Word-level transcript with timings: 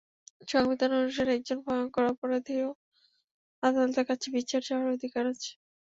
সংবিধান 0.47 0.91
অনুসারে 0.97 1.31
একজন 1.33 1.57
ভয়ংকর 1.65 2.05
অপরাধীরও 2.13 2.71
আদালতের 3.63 4.05
কাছে 4.09 4.27
বিচার 4.35 4.61
চাওয়ার 4.67 4.93
অধিকার 4.95 5.23
আছে। 5.33 5.51